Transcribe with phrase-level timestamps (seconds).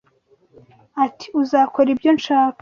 [1.05, 2.59] ati ‘uzakora ibyo nshaka